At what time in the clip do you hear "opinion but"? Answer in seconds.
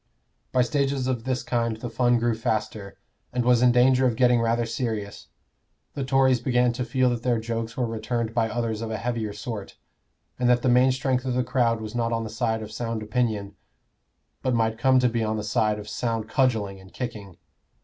13.03-14.55